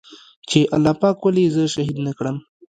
چې 0.49 0.59
الله 0.75 0.93
پاک 1.01 1.17
ولې 1.21 1.45
زه 1.55 1.63
شهيد 1.73 1.97
نه 2.07 2.11
کړم. 2.17 2.37